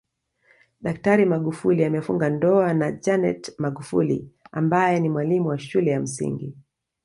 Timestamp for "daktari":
0.81-1.25